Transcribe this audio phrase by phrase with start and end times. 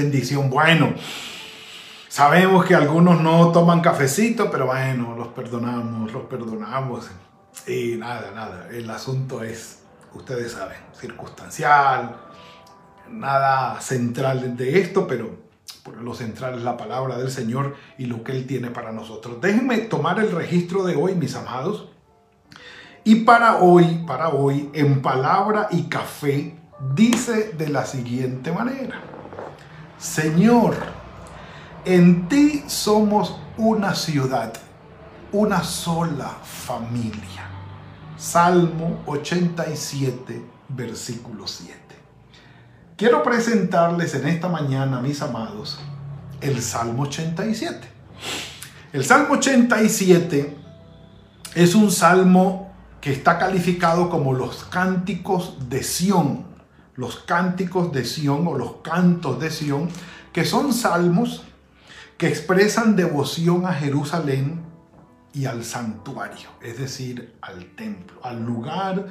[0.00, 0.48] Bendición.
[0.50, 0.94] Bueno,
[2.08, 7.10] sabemos que algunos no toman cafecito, pero bueno, los perdonamos, los perdonamos.
[7.66, 9.82] Y nada, nada, el asunto es,
[10.14, 12.16] ustedes saben, circunstancial,
[13.10, 15.50] nada central de esto, pero
[16.00, 19.40] lo central es la palabra del Señor y lo que Él tiene para nosotros.
[19.40, 21.88] Déjenme tomar el registro de hoy, mis amados.
[23.04, 26.54] Y para hoy, para hoy, en palabra y café,
[26.94, 29.09] dice de la siguiente manera.
[30.00, 30.76] Señor,
[31.84, 34.50] en ti somos una ciudad,
[35.30, 37.50] una sola familia.
[38.16, 41.78] Salmo 87, versículo 7.
[42.96, 45.78] Quiero presentarles en esta mañana, mis amados,
[46.40, 47.86] el Salmo 87.
[48.94, 50.56] El Salmo 87
[51.54, 52.72] es un salmo
[53.02, 56.50] que está calificado como los cánticos de Sión
[57.00, 59.88] los cánticos de Sión o los cantos de Sión,
[60.34, 61.42] que son salmos
[62.18, 64.60] que expresan devoción a Jerusalén
[65.32, 69.06] y al santuario, es decir, al templo, al lugar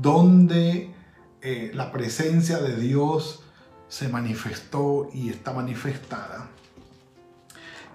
[0.00, 0.94] donde
[1.40, 3.42] eh, la presencia de Dios
[3.88, 6.46] se manifestó y está manifestada.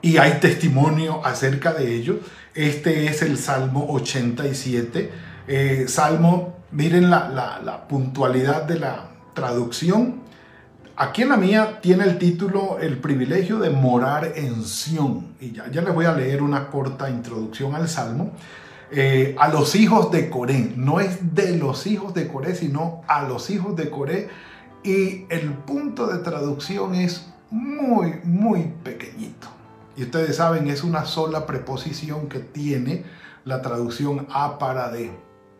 [0.02, 2.20] Y hay testimonio acerca de ello.
[2.53, 5.09] Este es el Salmo 87.
[5.48, 10.21] Eh, salmo, miren la puntualidad de la, traducción,
[10.95, 15.35] aquí en la mía tiene el título El privilegio de morar en Sión.
[15.39, 18.31] Y ya, ya les voy a leer una corta introducción al Salmo.
[18.89, 23.28] Eh, a los hijos de Coré, no es de los hijos de Coré, sino a
[23.28, 24.28] los hijos de Coré.
[24.84, 29.50] Y el punto de traducción es muy, muy pequeñito.
[29.95, 33.03] Y ustedes saben, es una sola preposición que tiene
[33.45, 35.12] la traducción a para de.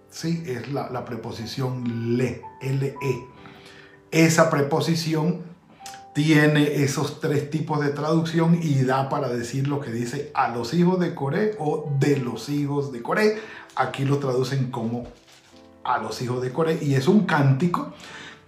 [0.10, 2.96] Sí, es la, la preposición le, le.
[4.12, 5.42] Esa preposición
[6.14, 10.74] tiene esos tres tipos de traducción y da para decir lo que dice a los
[10.74, 13.38] hijos de Coré o de los hijos de Coré.
[13.76, 15.08] Aquí lo traducen como
[15.84, 17.94] a los hijos de Coré y es un cántico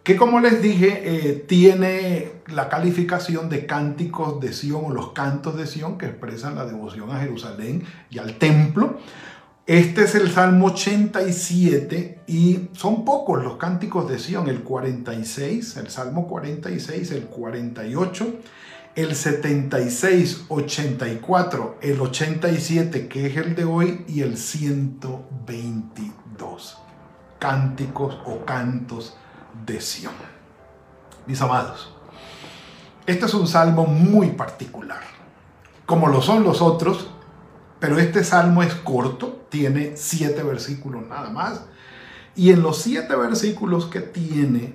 [0.03, 5.55] que como les dije eh, tiene la calificación de cánticos de Sión o los cantos
[5.55, 8.97] de Sión que expresan la devoción a Jerusalén y al templo.
[9.69, 15.91] Este es el Salmo 87 y son pocos los cánticos de Sión, el 46, el
[15.91, 18.33] Salmo 46, el 48,
[18.95, 26.79] el 76, 84, el 87 que es el de hoy y el 122.
[27.37, 29.15] Cánticos o cantos
[29.67, 30.15] de Sión.
[31.27, 31.93] Mis amados,
[33.05, 35.03] este es un salmo muy particular.
[35.85, 37.11] Como lo son los otros,
[37.79, 41.61] pero este salmo es corto, tiene siete versículos nada más.
[42.35, 44.73] Y en los siete versículos que tiene,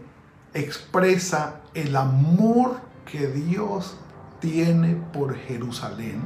[0.53, 2.81] expresa el amor
[3.11, 3.97] que Dios
[4.41, 6.21] tiene por Jerusalén,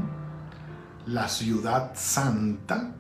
[1.06, 2.94] la ciudad santa,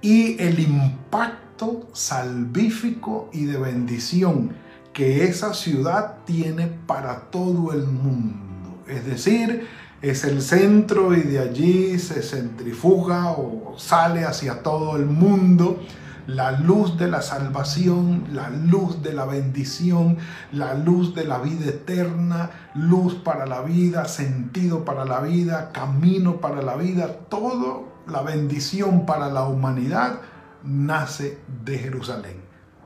[0.00, 4.52] y el impacto salvífico y de bendición
[4.92, 8.82] que esa ciudad tiene para todo el mundo.
[8.86, 9.68] Es decir,
[10.02, 15.80] es el centro y de allí se centrifuga o sale hacia todo el mundo
[16.26, 20.18] la luz de la salvación, la luz de la bendición,
[20.52, 26.40] la luz de la vida eterna, luz para la vida, sentido para la vida, camino
[26.40, 30.20] para la vida, todo la bendición para la humanidad
[30.64, 32.40] nace de Jerusalén.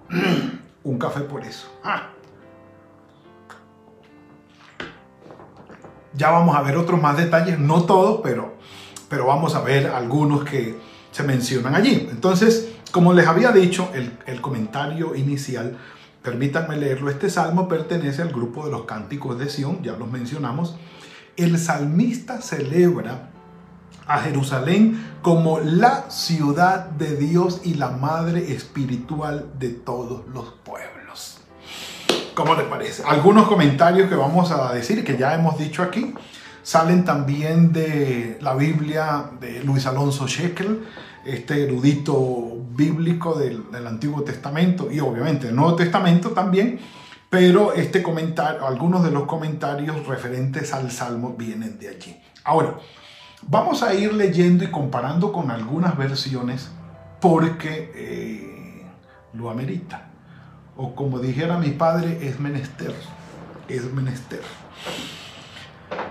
[0.84, 1.68] Un café por eso.
[1.84, 2.10] Ah.
[6.16, 8.54] Ya vamos a ver otros más detalles, no todos, pero,
[9.08, 10.76] pero vamos a ver algunos que
[11.10, 12.08] se mencionan allí.
[12.10, 15.76] Entonces, como les había dicho, el, el comentario inicial,
[16.22, 20.76] permítanme leerlo, este salmo pertenece al grupo de los cánticos de Sión, ya los mencionamos.
[21.36, 23.30] El salmista celebra
[24.06, 31.05] a Jerusalén como la ciudad de Dios y la madre espiritual de todos los pueblos.
[32.36, 33.02] ¿Cómo le parece?
[33.06, 36.12] Algunos comentarios que vamos a decir, que ya hemos dicho aquí,
[36.62, 40.84] salen también de la Biblia de Luis Alonso Shekel,
[41.24, 46.78] este erudito bíblico del, Antiguo Testamento y obviamente del Nuevo Testamento también,
[47.30, 52.20] Pero este comentario, algunos de los comentarios referentes al Salmo vienen de allí.
[52.44, 52.76] Ahora,
[53.48, 56.70] vamos a ir leyendo y comparando con algunas versiones
[57.18, 58.86] porque eh,
[59.32, 60.10] lo amerita.
[60.76, 62.94] O como dijera mi padre, es menester.
[63.68, 64.42] Es menester.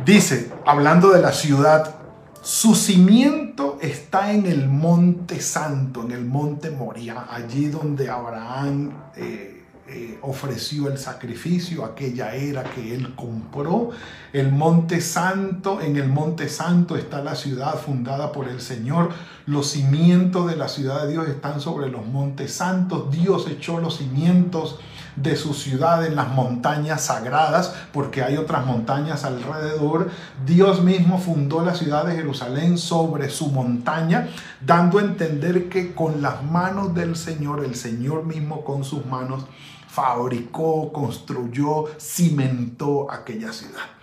[0.03, 1.95] Dice, hablando de la ciudad,
[2.41, 9.54] su cimiento está en el monte santo, en el monte Moria, allí donde Abraham eh,
[9.87, 13.91] eh, ofreció el sacrificio, aquella era que él compró.
[14.33, 19.11] El monte santo, en el monte santo está la ciudad fundada por el Señor.
[19.45, 23.11] Los cimientos de la ciudad de Dios están sobre los montes santos.
[23.11, 24.79] Dios echó los cimientos
[25.15, 30.09] de su ciudad en las montañas sagradas, porque hay otras montañas alrededor.
[30.45, 34.29] Dios mismo fundó la ciudad de Jerusalén sobre su montaña,
[34.61, 39.45] dando a entender que con las manos del Señor, el Señor mismo con sus manos,
[39.87, 43.94] fabricó, construyó, cimentó aquella ciudad.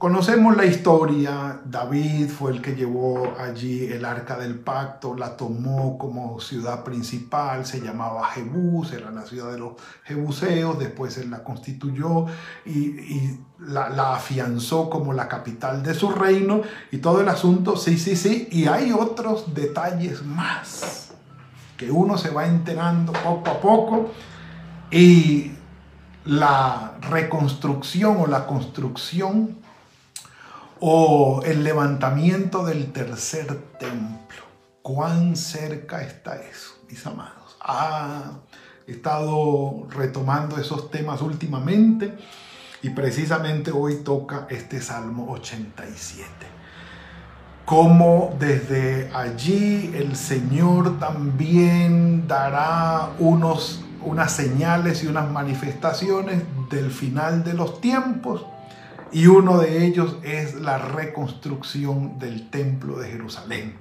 [0.00, 5.98] Conocemos la historia, David fue el que llevó allí el arca del pacto, la tomó
[5.98, 9.72] como ciudad principal, se llamaba Jebús, era la ciudad de los
[10.04, 12.24] jebuseos, después él la constituyó
[12.64, 17.98] y, la, la, afianzó como la capital de su reino y todo el asunto, sí,
[17.98, 21.10] sí, sí, y hay otros detalles más
[21.76, 24.10] que uno se va enterando poco a poco
[24.90, 25.52] y
[26.24, 29.59] la reconstrucción o la construcción
[30.80, 33.46] o el levantamiento del tercer
[33.78, 34.42] templo.
[34.82, 37.56] ¿Cuán cerca está eso, mis amados?
[37.60, 38.32] Ha
[38.86, 42.16] estado retomando esos temas últimamente
[42.82, 46.24] y precisamente hoy toca este Salmo 87.
[47.66, 57.44] Como desde allí el Señor también dará unos unas señales y unas manifestaciones del final
[57.44, 58.46] de los tiempos
[59.12, 63.76] y uno de ellos es la reconstrucción del templo de Jerusalén.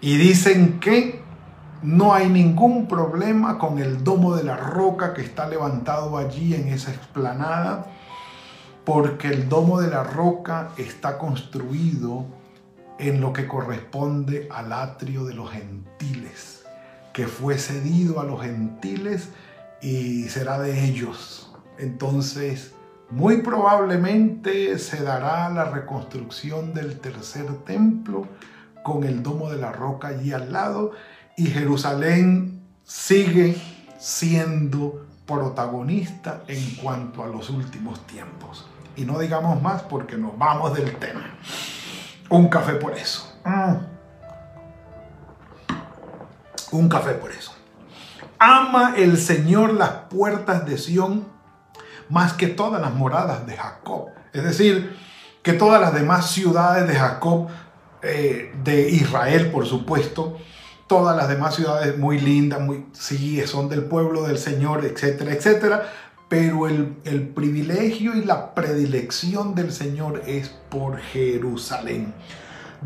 [0.00, 1.22] Y dicen que
[1.82, 6.68] no hay ningún problema con el domo de la roca que está levantado allí en
[6.68, 7.86] esa explanada,
[8.84, 12.26] porque el domo de la roca está construido
[12.98, 16.62] en lo que corresponde al atrio de los gentiles
[17.12, 19.28] que fue cedido a los gentiles
[19.80, 21.52] y será de ellos.
[21.78, 22.72] Entonces,
[23.12, 28.26] muy probablemente se dará la reconstrucción del tercer templo
[28.82, 30.92] con el domo de la roca allí al lado
[31.36, 33.56] y Jerusalén sigue
[33.98, 38.66] siendo protagonista en cuanto a los últimos tiempos.
[38.96, 41.24] Y no digamos más porque nos vamos del tema.
[42.28, 43.32] Un café por eso.
[43.44, 43.92] Mm
[46.72, 47.54] un café por eso.
[48.38, 51.26] Ama el Señor las puertas de Sión
[52.12, 54.08] más que todas las moradas de Jacob.
[54.34, 54.94] Es decir,
[55.42, 57.48] que todas las demás ciudades de Jacob,
[58.02, 60.36] eh, de Israel por supuesto,
[60.86, 65.92] todas las demás ciudades muy lindas, muy, sí, son del pueblo del Señor, etcétera, etcétera.
[66.28, 72.14] Pero el, el privilegio y la predilección del Señor es por Jerusalén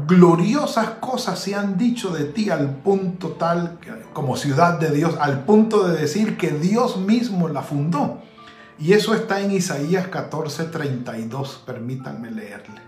[0.06, 3.78] gloriosas cosas se han dicho de ti al punto tal,
[4.12, 8.20] como ciudad de Dios, al punto de decir que Dios mismo la fundó.
[8.78, 12.80] Y eso está en Isaías 14:32, permítanme leerle.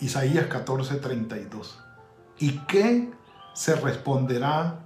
[0.00, 1.78] Isaías 14:32.
[2.38, 3.10] ¿Y qué
[3.54, 4.80] se responderá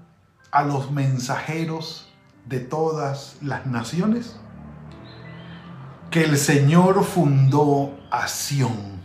[0.52, 2.08] a los mensajeros
[2.44, 4.36] de todas las naciones?
[6.10, 9.00] Que el Señor fundó a Sión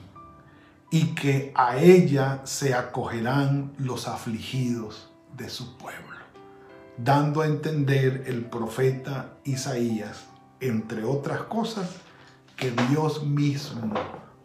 [0.92, 6.18] y que a ella se acogerán los afligidos de su pueblo,
[6.98, 10.25] dando a entender el profeta Isaías,
[10.62, 11.89] entre otras cosas,
[12.56, 13.94] que Dios mismo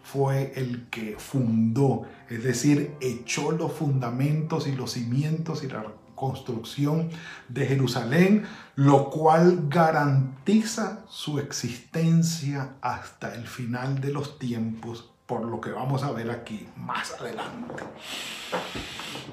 [0.03, 7.11] fue el que fundó, es decir, echó los fundamentos y los cimientos y la construcción
[7.49, 8.45] de Jerusalén,
[8.75, 16.05] lo cual garantiza su existencia hasta el final de los tiempos por lo que vamos
[16.05, 17.85] a ver aquí más adelante.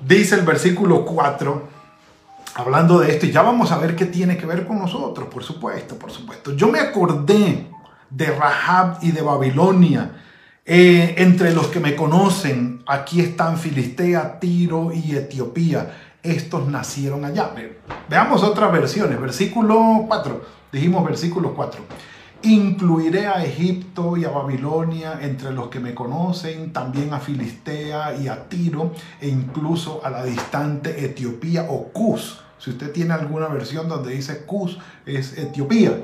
[0.05, 1.82] Dice el versículo 4,
[2.55, 5.43] hablando de esto, y ya vamos a ver qué tiene que ver con nosotros, por
[5.43, 6.55] supuesto, por supuesto.
[6.55, 7.67] Yo me acordé
[8.09, 10.11] de Rahab y de Babilonia.
[10.65, 15.97] Eh, entre los que me conocen, aquí están Filistea, Tiro y Etiopía.
[16.21, 17.51] Estos nacieron allá.
[18.07, 19.19] Veamos otras versiones.
[19.19, 20.41] Versículo 4.
[20.71, 21.81] Dijimos versículo 4.
[22.43, 28.27] Incluiré a Egipto y a Babilonia entre los que me conocen, también a Filistea y
[28.27, 32.42] a Tiro, e incluso a la distante Etiopía o Cus.
[32.63, 36.01] Si usted tiene alguna versión donde dice Cus, es Etiopía.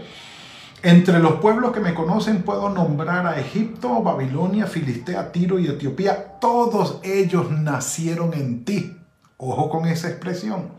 [0.83, 6.37] Entre los pueblos que me conocen puedo nombrar a Egipto, Babilonia, Filistea, Tiro y Etiopía.
[6.41, 8.93] Todos ellos nacieron en ti.
[9.37, 10.71] Ojo con esa expresión.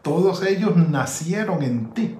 [0.00, 2.16] Todos ellos nacieron en ti.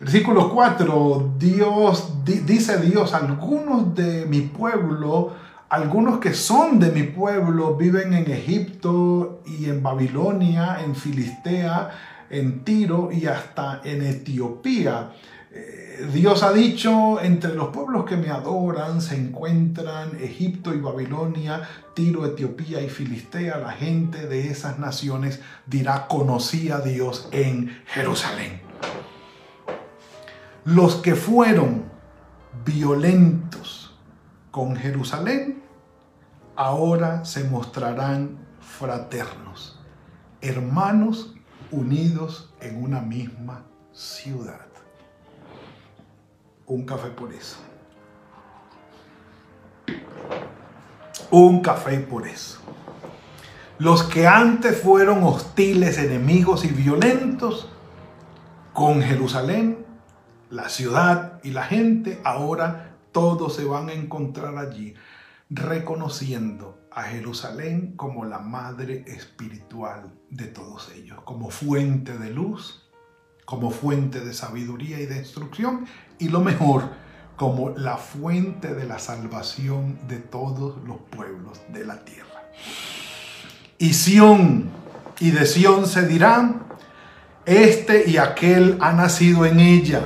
[0.00, 5.34] Versículo 4, Dios, dice Dios, algunos de mi pueblo,
[5.68, 11.90] algunos que son de mi pueblo, viven en Egipto y en Babilonia, en Filistea,
[12.30, 15.12] en Tiro y hasta en Etiopía.
[15.50, 21.62] Eh, Dios ha dicho, entre los pueblos que me adoran se encuentran Egipto y Babilonia,
[21.94, 23.58] Tiro, Etiopía y Filistea.
[23.58, 28.60] La gente de esas naciones dirá, conocí a Dios en Jerusalén.
[30.64, 31.84] Los que fueron
[32.64, 33.85] violentos
[34.56, 35.62] con Jerusalén,
[36.56, 39.78] ahora se mostrarán fraternos,
[40.40, 41.34] hermanos
[41.70, 44.66] unidos en una misma ciudad.
[46.64, 47.58] Un café por eso.
[51.30, 52.58] Un café por eso.
[53.76, 57.68] Los que antes fueron hostiles, enemigos y violentos
[58.72, 59.84] con Jerusalén,
[60.48, 64.92] la ciudad y la gente, ahora todos se van a encontrar allí
[65.48, 72.86] reconociendo a Jerusalén como la madre espiritual de todos ellos, como fuente de luz,
[73.46, 75.86] como fuente de sabiduría y de instrucción,
[76.18, 76.90] y lo mejor,
[77.36, 82.42] como la fuente de la salvación de todos los pueblos de la tierra.
[83.78, 84.68] Y Sión,
[85.20, 86.54] y de Sión se dirá,
[87.46, 90.02] este y aquel ha nacido en ella,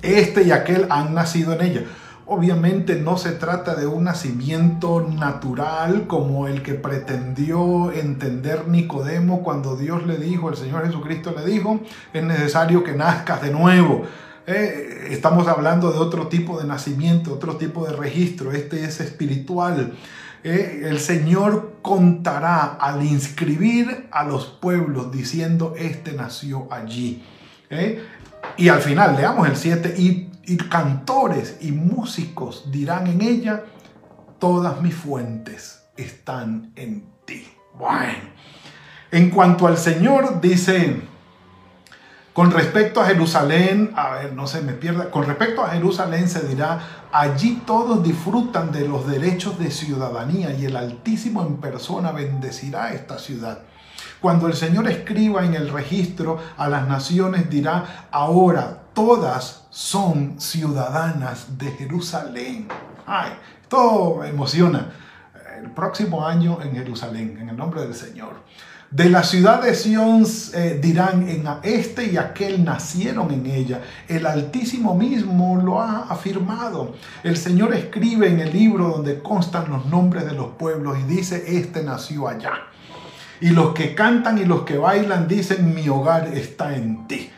[0.00, 1.84] este y aquel han nacido en ella.
[2.26, 9.76] Obviamente no se trata de un nacimiento natural como el que pretendió entender Nicodemo cuando
[9.76, 11.80] Dios le dijo, el Señor Jesucristo le dijo,
[12.12, 14.02] es necesario que nazcas de nuevo.
[14.46, 19.94] Eh, estamos hablando de otro tipo de nacimiento, otro tipo de registro, este es espiritual.
[20.44, 27.22] Eh, el Señor contará al inscribir a los pueblos diciendo, este nació allí.
[27.70, 28.02] Eh,
[28.56, 33.64] y al final, leamos el 7, y y cantores y músicos dirán en ella,
[34.38, 37.46] todas mis fuentes están en ti.
[37.74, 38.30] Bueno,
[39.10, 41.02] en cuanto al Señor, dice,
[42.32, 46.46] con respecto a Jerusalén, a ver, no se me pierda, con respecto a Jerusalén se
[46.46, 46.80] dirá,
[47.12, 53.18] allí todos disfrutan de los derechos de ciudadanía y el Altísimo en persona bendecirá esta
[53.18, 53.60] ciudad.
[54.20, 61.58] Cuando el Señor escriba en el registro a las naciones dirá, ahora todas son ciudadanas
[61.58, 62.68] de Jerusalén.
[63.06, 64.92] Ay, esto emociona.
[65.58, 68.42] El próximo año en Jerusalén, en el nombre del Señor.
[68.92, 73.80] De la ciudad de Sión eh, dirán, en este y aquel nacieron en ella.
[74.06, 76.94] El Altísimo mismo lo ha afirmado.
[77.22, 81.42] El Señor escribe en el libro donde constan los nombres de los pueblos y dice,
[81.58, 82.52] este nació allá.
[83.40, 87.30] Y los que cantan y los que bailan dicen, mi hogar está en ti.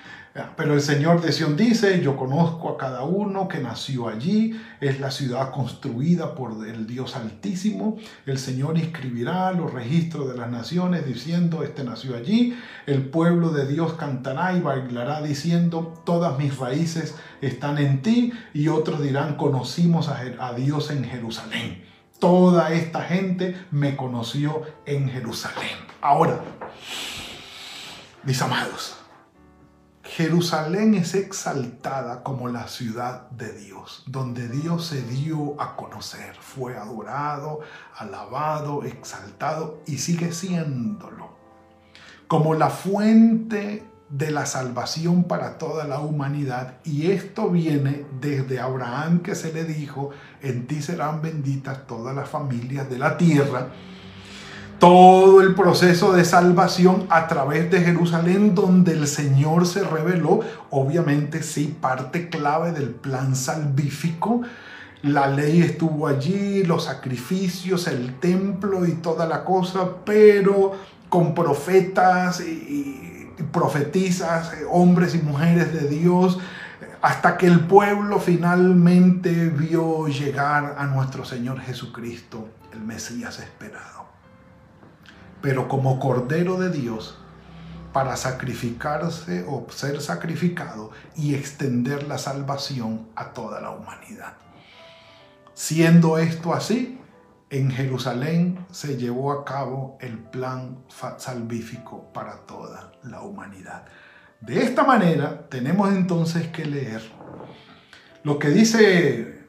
[0.57, 4.99] Pero el Señor de Sion dice, yo conozco a cada uno que nació allí, es
[4.99, 11.07] la ciudad construida por el Dios Altísimo, el Señor inscribirá los registros de las naciones
[11.07, 17.15] diciendo, este nació allí, el pueblo de Dios cantará y bailará diciendo, todas mis raíces
[17.41, 21.85] están en ti, y otros dirán, conocimos a Dios en Jerusalén.
[22.19, 25.77] Toda esta gente me conoció en Jerusalén.
[26.01, 26.41] Ahora,
[28.25, 28.97] mis amados,
[30.17, 36.77] Jerusalén es exaltada como la ciudad de Dios, donde Dios se dio a conocer, fue
[36.77, 37.63] adorado,
[37.97, 41.37] alabado, exaltado y sigue siéndolo,
[42.29, 46.75] como la fuente de la salvación para toda la humanidad.
[46.85, 50.11] Y esto viene desde Abraham que se le dijo,
[50.43, 53.73] en ti serán benditas todas las familias de la tierra
[54.79, 60.41] todo el proceso de salvación a través de Jerusalén donde el Señor se reveló,
[60.71, 64.43] obviamente sí, parte clave del plan salvífico.
[65.03, 70.73] La ley estuvo allí, los sacrificios, el templo y toda la cosa, pero
[71.09, 76.39] con profetas y, profetizas, hombres y mujeres de Dios,
[77.03, 84.04] hasta que el pueblo finalmente vio llegar a nuestro Señor Jesucristo, el Mesías esperado
[85.45, 87.19] pero como Cordero de Dios
[87.93, 94.39] para sacrificarse o ser sacrificado y extender la salvación a toda la humanidad.
[95.53, 96.99] Siendo esto así,
[97.51, 100.79] en Jerusalén se llevó a cabo el plan
[101.19, 103.85] salvífico para toda la humanidad.
[104.41, 107.03] De esta manera tenemos entonces que leer
[108.23, 109.45] Lo que dice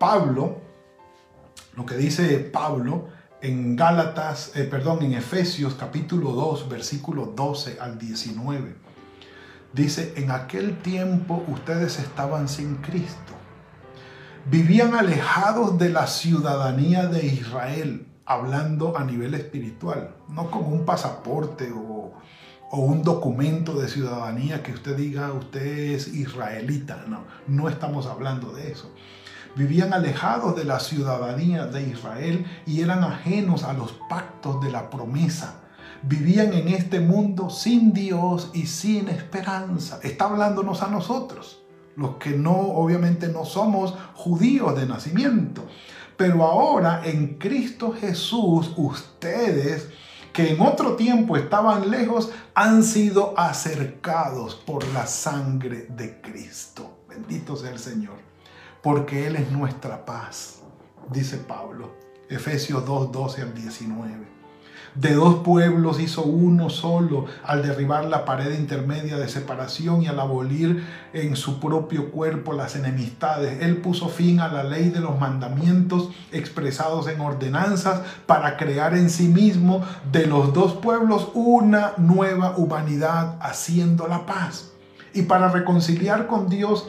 [0.00, 0.60] Pablo,
[1.76, 3.13] lo que dice Pablo
[3.44, 8.74] en Gálatas, eh, perdón, en Efesios capítulo 2, versículo 12 al 19.
[9.74, 13.34] Dice, en aquel tiempo ustedes estaban sin Cristo.
[14.46, 21.70] Vivían alejados de la ciudadanía de Israel, hablando a nivel espiritual, no como un pasaporte
[21.70, 22.14] o,
[22.70, 27.04] o un documento de ciudadanía que usted diga usted es israelita.
[27.06, 28.90] No, no estamos hablando de eso
[29.56, 34.90] vivían alejados de la ciudadanía de Israel y eran ajenos a los pactos de la
[34.90, 35.60] promesa.
[36.02, 40.00] Vivían en este mundo sin Dios y sin esperanza.
[40.02, 41.62] Está hablándonos a nosotros,
[41.96, 45.66] los que no, obviamente no somos judíos de nacimiento.
[46.16, 49.88] Pero ahora en Cristo Jesús, ustedes
[50.32, 57.04] que en otro tiempo estaban lejos, han sido acercados por la sangre de Cristo.
[57.08, 58.33] Bendito sea el Señor
[58.84, 60.60] porque Él es nuestra paz,
[61.10, 61.94] dice Pablo,
[62.28, 64.34] Efesios 2, 12 al 19.
[64.94, 70.20] De dos pueblos hizo uno solo al derribar la pared intermedia de separación y al
[70.20, 73.62] abolir en su propio cuerpo las enemistades.
[73.62, 79.08] Él puso fin a la ley de los mandamientos expresados en ordenanzas para crear en
[79.08, 84.72] sí mismo de los dos pueblos una nueva humanidad haciendo la paz.
[85.14, 86.86] Y para reconciliar con Dios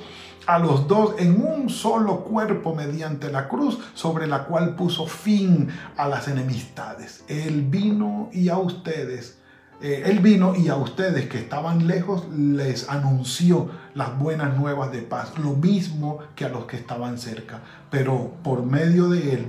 [0.47, 5.69] a los dos en un solo cuerpo mediante la cruz sobre la cual puso fin
[5.97, 7.23] a las enemistades.
[7.27, 9.39] Él vino y a ustedes,
[9.81, 15.01] eh, él vino y a ustedes que estaban lejos les anunció las buenas nuevas de
[15.01, 17.61] paz, lo mismo que a los que estaban cerca.
[17.89, 19.47] Pero por medio de él,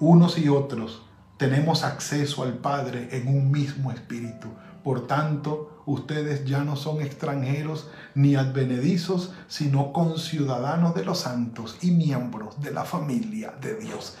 [0.00, 1.02] unos y otros
[1.36, 4.48] tenemos acceso al Padre en un mismo espíritu.
[4.82, 11.92] Por tanto, ustedes ya no son extranjeros ni advenedizos, sino conciudadanos de los santos y
[11.92, 14.16] miembros de la familia de Dios.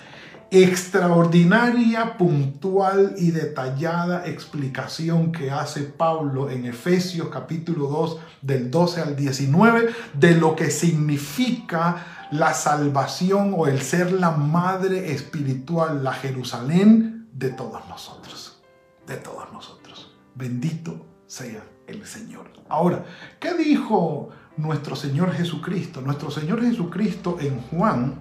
[0.52, 9.16] Extraordinaria, puntual y detallada explicación que hace Pablo en Efesios capítulo 2 del 12 al
[9.16, 17.28] 19 de lo que significa la salvación o el ser la madre espiritual, la Jerusalén
[17.32, 18.62] de todos nosotros,
[19.06, 20.14] de todos nosotros.
[20.36, 22.50] Bendito sea el Señor.
[22.68, 23.04] Ahora,
[23.40, 26.00] ¿qué dijo nuestro Señor Jesucristo?
[26.00, 28.20] Nuestro Señor Jesucristo en Juan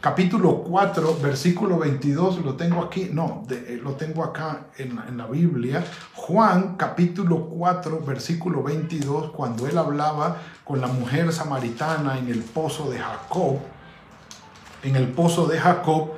[0.00, 5.26] capítulo 4, versículo 22, lo tengo aquí, no, eh, lo tengo acá en, en, la
[5.26, 5.84] Biblia.
[6.14, 12.88] Juan capítulo 4, versículo 22, cuando él hablaba con la mujer samaritana en el pozo
[12.88, 13.58] de Jacob,
[14.84, 16.10] en el pozo de Jacob,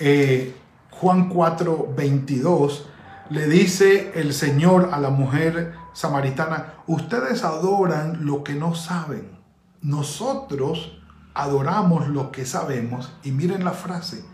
[0.00, 0.54] eh,
[0.90, 2.88] Juan 4, 22,
[3.30, 9.38] le dice el Señor a la mujer samaritana, ustedes adoran lo que no saben.
[9.82, 11.00] Nosotros
[11.32, 13.12] adoramos lo que sabemos.
[13.22, 14.24] Y miren la frase,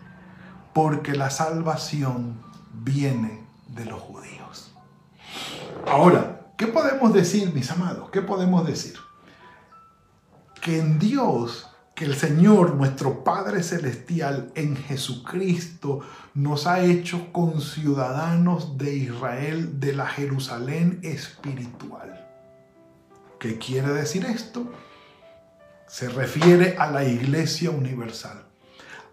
[0.72, 2.40] porque la salvación
[2.72, 4.74] viene de los judíos.
[5.86, 8.08] Ahora, ¿qué podemos decir, mis amados?
[8.10, 8.94] ¿Qué podemos decir?
[10.62, 16.00] Que en Dios que el Señor, nuestro Padre Celestial, en Jesucristo,
[16.34, 22.28] nos ha hecho conciudadanos de Israel, de la Jerusalén espiritual.
[23.40, 24.70] ¿Qué quiere decir esto?
[25.86, 28.44] Se refiere a la Iglesia Universal.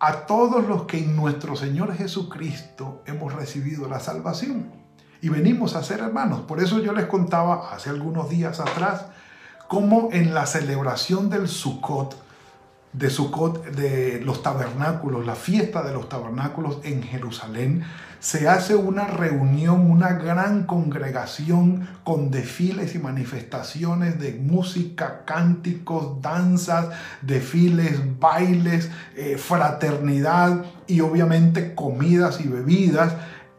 [0.01, 4.69] A todos los que en nuestro Señor Jesucristo hemos recibido la salvación
[5.21, 6.41] y venimos a ser hermanos.
[6.41, 9.05] Por eso yo les contaba hace algunos días atrás
[9.69, 12.21] cómo en la celebración del Sukkot,
[12.93, 17.83] de Sukkot, de los tabernáculos, la fiesta de los tabernáculos en Jerusalén,
[18.19, 26.87] se hace una reunión, una gran congregación con desfiles y manifestaciones de música, cánticos, danzas,
[27.21, 33.13] desfiles, bailes, eh, fraternidad y obviamente comidas y bebidas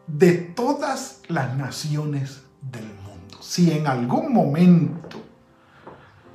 [0.07, 3.38] de todas las naciones del mundo.
[3.42, 5.23] Si en algún momento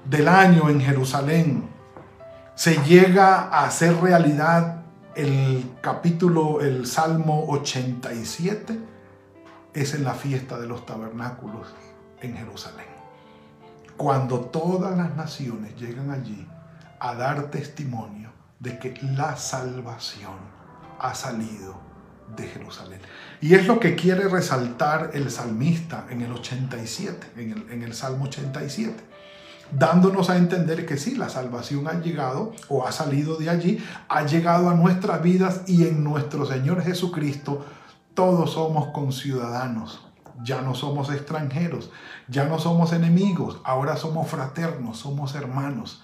[0.07, 1.68] del año en Jerusalén
[2.59, 4.81] se llega a hacer realidad
[5.15, 8.77] el capítulo, el Salmo 87,
[9.73, 11.73] es en la fiesta de los tabernáculos
[12.19, 12.87] en Jerusalén.
[13.95, 16.45] Cuando todas las naciones llegan allí
[16.99, 20.35] a dar testimonio de que la salvación
[20.99, 21.79] ha salido
[22.35, 22.99] de Jerusalén.
[23.39, 27.93] Y es lo que quiere resaltar el salmista en el 87, en el, en el
[27.93, 29.08] Salmo 87
[29.71, 34.25] dándonos a entender que sí, la salvación ha llegado o ha salido de allí, ha
[34.25, 37.65] llegado a nuestras vidas y en nuestro Señor Jesucristo
[38.13, 40.05] todos somos conciudadanos.
[40.41, 41.91] Ya no somos extranjeros,
[42.29, 46.03] ya no somos enemigos, ahora somos fraternos, somos hermanos,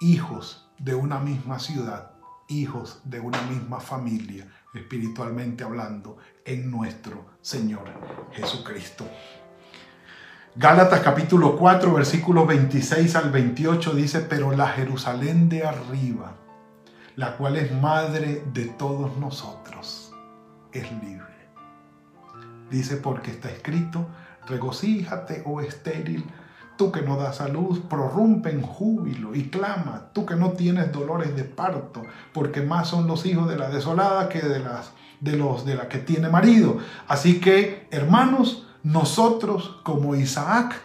[0.00, 2.12] hijos de una misma ciudad,
[2.48, 7.84] hijos de una misma familia, espiritualmente hablando, en nuestro Señor
[8.32, 9.06] Jesucristo.
[10.54, 16.34] Gálatas capítulo 4, versículos 26 al 28 dice, pero la Jerusalén de arriba,
[17.16, 20.12] la cual es madre de todos nosotros,
[20.70, 21.48] es libre.
[22.70, 24.06] Dice, porque está escrito,
[24.46, 26.26] regocíjate, oh estéril,
[26.76, 30.92] tú que no das a luz, prorrumpe en júbilo y clama, tú que no tienes
[30.92, 32.02] dolores de parto,
[32.34, 35.88] porque más son los hijos de la desolada que de las de los de la
[35.88, 36.78] que tiene marido.
[37.06, 40.80] Así que, hermanos, nosotros como Isaac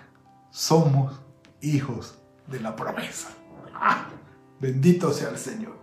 [0.51, 1.19] somos
[1.61, 2.15] hijos
[2.47, 3.29] de la promesa.
[3.73, 4.05] ¡Ah!
[4.59, 5.77] Bendito sea el Señor.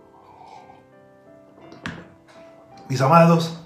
[2.89, 3.59] Mis amados,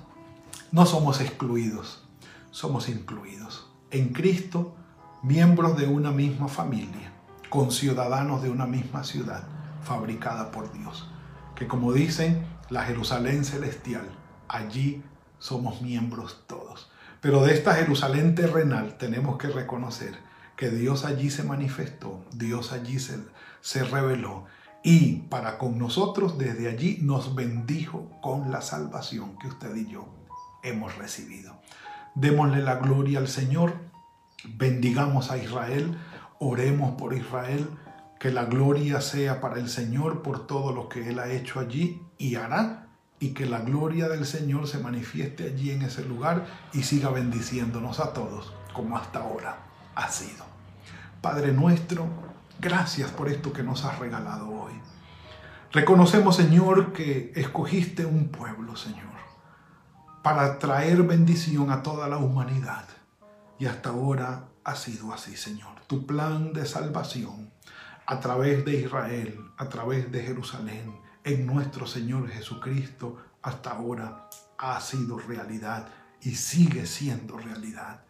[0.71, 2.03] no somos excluidos,
[2.51, 3.69] somos incluidos.
[3.91, 4.75] En Cristo,
[5.23, 7.11] miembros de una misma familia,
[7.49, 9.43] con ciudadanos de una misma ciudad,
[9.83, 11.09] fabricada por Dios.
[11.55, 14.07] Que como dicen la Jerusalén celestial,
[14.47, 15.03] allí
[15.39, 16.88] somos miembros todos.
[17.21, 20.17] Pero de esta Jerusalén terrenal tenemos que reconocer
[20.55, 24.45] que Dios allí se manifestó, Dios allí se, reveló
[24.83, 30.07] y para con nosotros desde allí nos bendijo con la salvación que usted y yo
[30.63, 31.61] hemos recibido.
[32.15, 33.73] Démosle la gloria al Señor,
[34.57, 35.97] bendigamos a Israel,
[36.39, 37.69] oremos por Israel,
[38.19, 42.01] que la gloria sea para el Señor por todo lo que Él ha hecho allí
[42.17, 42.88] y hará,
[43.19, 47.99] y que la gloria del Señor se manifieste allí en ese lugar y siga bendiciéndonos
[47.99, 49.57] a todos como hasta ahora
[49.95, 50.45] ha sido.
[51.21, 52.07] Padre nuestro,
[52.59, 54.73] gracias por esto que nos has regalado hoy.
[55.71, 59.09] Reconocemos, Señor, que escogiste un pueblo, Señor
[60.21, 62.85] para traer bendición a toda la humanidad.
[63.57, 65.79] Y hasta ahora ha sido así, Señor.
[65.87, 67.51] Tu plan de salvación
[68.05, 70.93] a través de Israel, a través de Jerusalén,
[71.33, 75.87] en nuestro Señor Jesucristo, hasta ahora ha sido realidad
[76.21, 78.01] y sigue siendo realidad.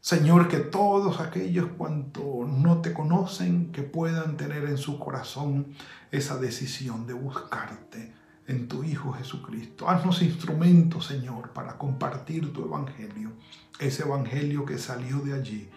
[0.00, 5.74] Señor, que todos aquellos cuanto no te conocen, que puedan tener en su corazón
[6.10, 8.14] esa decisión de buscarte,
[8.46, 9.88] en tu Hijo Jesucristo.
[9.88, 13.32] Haznos instrumentos, Señor, para compartir tu Evangelio,
[13.78, 15.68] ese Evangelio que salió de allí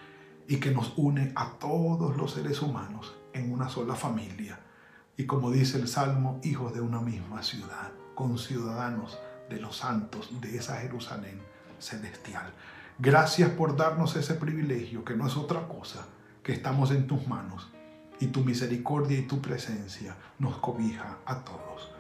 [0.48, 4.67] y que nos une a todos los seres humanos en una sola familia.
[5.18, 9.18] Y como dice el Salmo, hijos de una misma ciudad, con ciudadanos
[9.50, 11.42] de los santos de esa Jerusalén
[11.80, 12.54] celestial.
[13.00, 16.06] Gracias por darnos ese privilegio, que no es otra cosa,
[16.44, 17.68] que estamos en tus manos
[18.20, 21.92] y tu misericordia y tu presencia nos cobija a todos.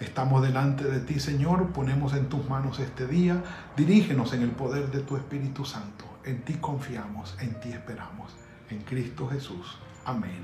[0.00, 3.42] Estamos delante de ti, Señor, ponemos en tus manos este día,
[3.76, 6.06] dirígenos en el poder de tu Espíritu Santo.
[6.24, 8.34] En ti confiamos, en ti esperamos.
[8.70, 9.78] En Cristo Jesús.
[10.04, 10.42] Amén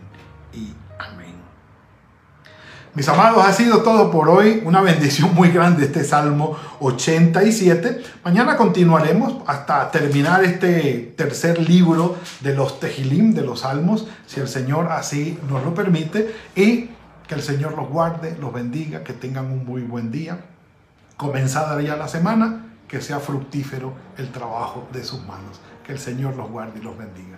[0.52, 1.57] y amén.
[2.94, 4.62] Mis amados, ha sido todo por hoy.
[4.64, 8.02] Una bendición muy grande este Salmo 87.
[8.24, 14.48] Mañana continuaremos hasta terminar este tercer libro de los Tejilim, de los Salmos, si el
[14.48, 16.34] Señor así nos lo permite.
[16.56, 16.90] Y
[17.28, 20.40] que el Señor los guarde, los bendiga, que tengan un muy buen día.
[21.16, 25.60] Comenzada ya la semana, que sea fructífero el trabajo de sus manos.
[25.84, 27.37] Que el Señor los guarde y los bendiga.